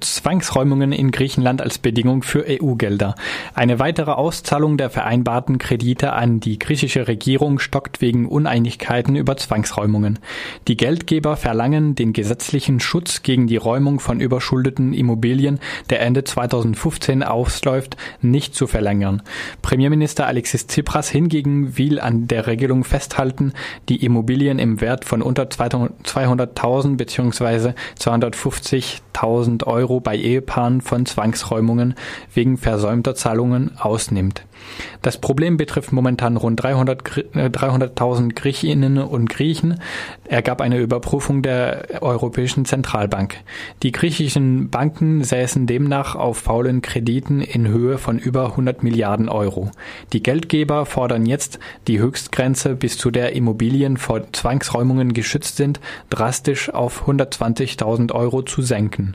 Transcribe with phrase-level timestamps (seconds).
[0.00, 3.14] Zwangsräumungen in Griechenland als Bedingung für EU-Gelder.
[3.54, 10.18] Eine weitere Auszahlung der vereinbarten Kredite an die griechische Regierung stockt wegen Uneinigkeiten über Zwangsräumungen.
[10.68, 15.58] Die Geldgeber verlangen, den gesetzlichen Schutz gegen die Räumung von überschuldeten Immobilien,
[15.90, 19.22] der Ende 2015 ausläuft, nicht zu verlängern.
[19.62, 23.52] Premierminister Alexis Tsipras hingegen will an der Regelung festhalten,
[23.88, 27.72] die Immobilien im Wert von unter 200.000 bzw.
[27.98, 31.94] 250.000 Euro Euro bei Ehepaaren von Zwangsräumungen
[32.34, 34.44] wegen versäumter Zahlungen ausnimmt.
[35.02, 39.80] Das Problem betrifft momentan rund 300.000 300 Griechinnen und Griechen,
[40.24, 43.36] ergab eine Überprüfung der Europäischen Zentralbank.
[43.82, 49.70] Die griechischen Banken säßen demnach auf faulen Krediten in Höhe von über 100 Milliarden Euro.
[50.12, 55.80] Die Geldgeber fordern jetzt, die Höchstgrenze, bis zu der Immobilien vor Zwangsräumungen geschützt sind,
[56.10, 59.14] drastisch auf 120.000 Euro zu senken.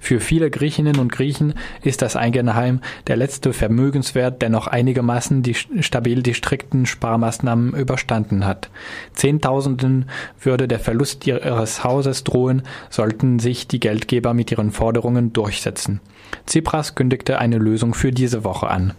[0.00, 5.54] Für viele Griechinnen und Griechen ist das Eigenheim der letzte Vermögenswert, der noch einigermaßen die,
[5.54, 8.68] stabil die strikten Sparmaßnahmen überstanden hat.
[9.14, 10.10] Zehntausenden
[10.42, 16.00] würde der Verlust ihres Hauses drohen, sollten sich die Geldgeber mit ihren Forderungen durchsetzen.
[16.44, 18.92] Tsipras kündigte eine Lösung für diese Woche an.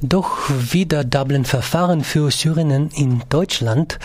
[0.00, 3.98] Doch wieder Dublin-Verfahren für Syrinnen in Deutschland.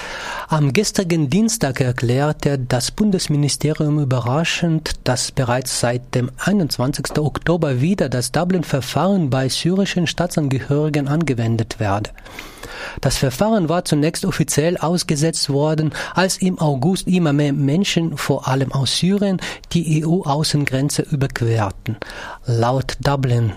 [0.48, 7.20] Am gestrigen Dienstag erklärte das Bundesministerium überraschend, dass bereits seit dem 21.
[7.20, 12.10] Oktober wieder das Dublin-Verfahren bei syrischen Staatsangehörigen angewendet werde.
[13.02, 18.72] Das Verfahren war zunächst offiziell ausgesetzt worden, als im August immer mehr Menschen, vor allem
[18.72, 19.40] aus Syrien,
[19.74, 21.98] die EU-Außengrenze überquerten.
[22.46, 23.54] Laut Dublin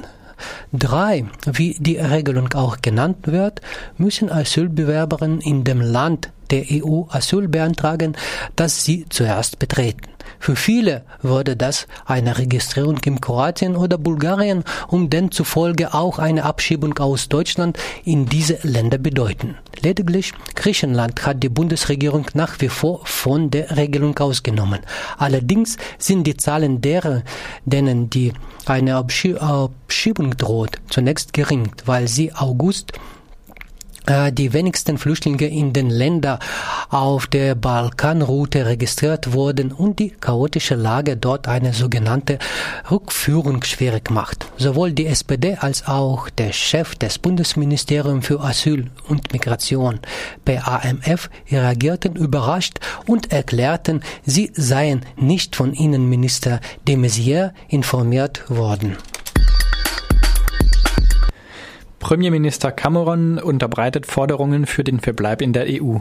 [0.72, 3.60] Drei, wie die Regelung auch genannt wird,
[3.96, 8.16] müssen Asylbewerberinnen in dem Land der EU Asyl beantragen,
[8.54, 10.15] das sie zuerst betreten.
[10.46, 16.96] Für viele würde das eine Registrierung in Kroatien oder Bulgarien und demzufolge auch eine Abschiebung
[16.98, 19.56] aus Deutschland in diese Länder bedeuten.
[19.80, 24.82] Lediglich Griechenland hat die Bundesregierung nach wie vor von der Regelung ausgenommen.
[25.18, 27.22] Allerdings sind die Zahlen derer,
[27.64, 28.32] denen die
[28.66, 32.92] eine Abschiebung droht, zunächst gering, weil sie August
[34.06, 36.38] die wenigsten Flüchtlinge in den Ländern
[36.90, 42.38] auf der Balkanroute registriert wurden und die chaotische Lage dort eine sogenannte
[42.90, 44.46] Rückführung schwierig macht.
[44.56, 50.00] Sowohl die SPD als auch der Chef des Bundesministeriums für Asyl und Migration,
[50.44, 58.96] BAMF, reagierten überrascht und erklärten, sie seien nicht von Innenminister de Maizière informiert worden.
[62.06, 65.96] Premierminister Cameron unterbreitet Forderungen für den Verbleib in der EU.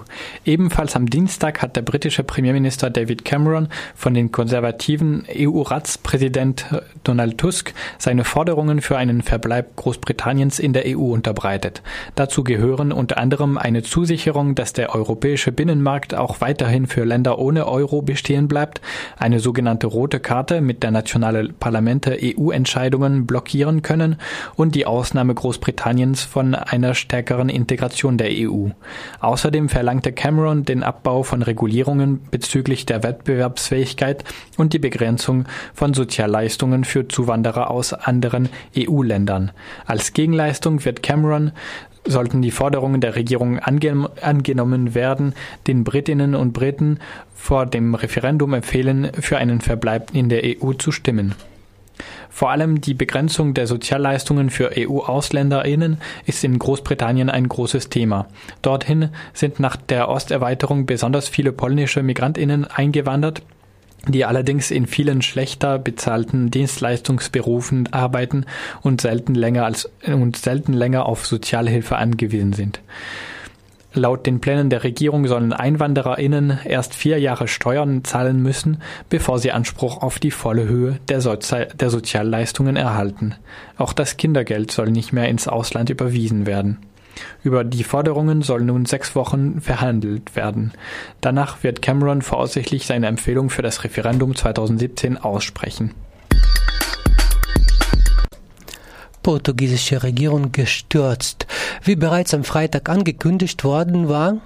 [0.46, 6.68] Ebenfalls am Dienstag hat der britische Premierminister David Cameron von den konservativen EU-Ratspräsident
[7.04, 11.82] Donald Tusk seine Forderungen für einen Verbleib Großbritanniens in der EU unterbreitet.
[12.14, 17.68] Dazu gehören unter anderem eine Zusicherung, dass der europäische Binnenmarkt auch weiterhin für Länder ohne
[17.68, 18.80] Euro bestehen bleibt,
[19.18, 24.18] eine sogenannte rote Karte, mit der nationale Parlamente EU-Entscheidungen blockieren können
[24.56, 28.70] und die Ausnahme Großbritanniens Großbritanniens von einer stärkeren Integration der EU.
[29.22, 34.26] Außerdem verlangte Cameron den Abbau von Regulierungen bezüglich der Wettbewerbsfähigkeit
[34.58, 39.52] und die Begrenzung von Sozialleistungen für Zuwanderer aus anderen EU-Ländern.
[39.86, 41.52] Als Gegenleistung wird Cameron
[42.08, 45.34] sollten die Forderungen der Regierung ange angenommen werden,
[45.66, 47.00] den Britinnen und Briten
[47.34, 51.34] vor dem Referendum empfehlen, für einen Verbleib in der EU zu stimmen.
[52.36, 58.28] Vor allem die Begrenzung der Sozialleistungen für EU-AusländerInnen ist in Großbritannien ein großes Thema.
[58.62, 63.42] Dorthin sind nach der Osterweiterung besonders viele polnische MigrantInnen eingewandert,
[64.10, 68.46] die allerdings in vielen schlechter bezahlten Dienstleistungsberufen arbeiten
[68.82, 72.82] und selten länger als und selten länger auf Sozialhilfe angewiesen sind.
[73.98, 79.54] Laut den Plänen der Regierung sollen EinwandererInnen erst vier Jahre Steuern zahlen müssen, bevor sie
[79.54, 83.36] Anspruch auf die volle Höhe der, Sozi der Sozialleistungen erhalten.
[83.78, 86.80] Auch das Kindergeld soll nicht mehr ins Ausland überwiesen werden.
[87.42, 90.74] Über die Forderungen soll nun sechs Wochen verhandelt werden.
[91.22, 95.92] Danach wird Cameron voraussichtlich seine Empfehlung für das Referendum 2017 aussprechen.
[99.26, 101.48] Portugiesische Regierung gestürzt.
[101.84, 104.38] Wie bereits am Freitag angekündigt worden war,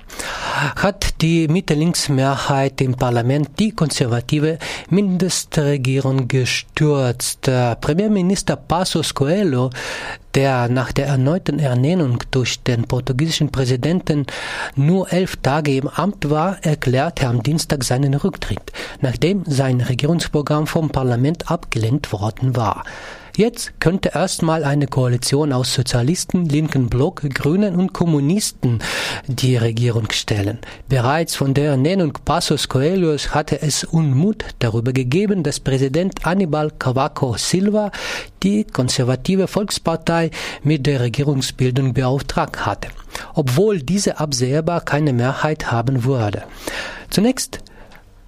[0.76, 4.58] hat die Mitte-Links-Mehrheit im Parlament die konservative
[4.90, 7.42] Mindestregierung gestürzt.
[7.42, 9.70] Premierminister Passos Coelho
[10.40, 14.26] der nach der erneuten Ernennung durch den portugiesischen Präsidenten
[14.74, 18.72] nur elf Tage im Amt war, erklärte am Dienstag seinen Rücktritt,
[19.02, 22.86] nachdem sein Regierungsprogramm vom Parlament abgelehnt worden war.
[23.40, 28.80] Jetzt könnte erstmal eine Koalition aus Sozialisten, linken Block, Grünen und Kommunisten
[29.28, 30.60] die Regierung stellen.
[30.90, 37.38] Bereits von der Ernennung Passos Coelhos hatte es Unmut darüber gegeben, dass Präsident Anibal Cavaco
[37.38, 37.92] Silva
[38.44, 40.29] die konservative Volkspartei
[40.64, 42.90] mit der Regierungsbildung beauftragt hatte,
[43.34, 46.44] obwohl diese absehbar keine Mehrheit haben würde.
[47.10, 47.60] Zunächst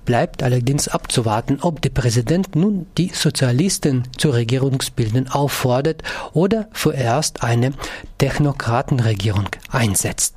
[0.03, 6.01] Bleibt allerdings abzuwarten, ob der Präsident nun die Sozialisten zur Regierungsbildung auffordert
[6.33, 7.74] oder vorerst eine
[8.18, 10.36] Technokratenregierung einsetzt.